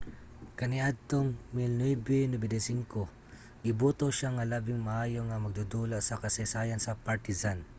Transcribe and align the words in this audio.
kaniadtong 0.59 1.29
1995 1.55 3.05
giboto 3.65 4.05
siya 4.15 4.29
nga 4.35 4.47
labing 4.51 4.81
maayo 4.87 5.19
nga 5.27 5.43
magdudula 5.43 5.97
sa 6.03 6.19
kasaysayan 6.23 6.81
sa 6.81 6.97
partizan 7.05 7.59